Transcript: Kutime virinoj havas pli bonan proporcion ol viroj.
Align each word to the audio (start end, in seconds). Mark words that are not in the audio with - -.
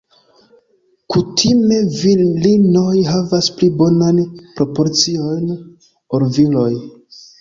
Kutime 1.15 1.77
virinoj 1.97 2.95
havas 3.09 3.49
pli 3.59 3.69
bonan 3.83 4.23
proporcion 4.57 5.55
ol 6.19 6.27
viroj. 6.39 6.69